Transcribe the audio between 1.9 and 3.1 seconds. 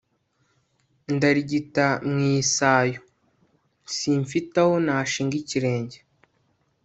mu isayo,